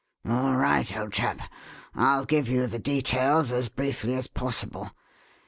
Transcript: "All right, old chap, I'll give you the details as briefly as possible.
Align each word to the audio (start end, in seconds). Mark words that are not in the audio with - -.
"All 0.27 0.55
right, 0.55 0.97
old 0.97 1.13
chap, 1.13 1.39
I'll 1.93 2.25
give 2.25 2.47
you 2.49 2.65
the 2.65 2.79
details 2.79 3.51
as 3.51 3.69
briefly 3.69 4.15
as 4.15 4.25
possible. 4.25 4.93